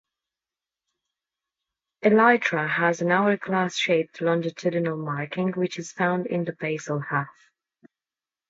Elytra 2.03 2.67
has 2.67 3.01
an 3.03 3.11
hourglass 3.11 3.75
shaped 3.77 4.19
longitudinal 4.19 4.97
marking 4.97 5.51
which 5.51 5.77
is 5.77 5.91
found 5.91 6.25
in 6.25 6.43
the 6.43 6.53
basal 6.53 6.97
half. 7.01 7.51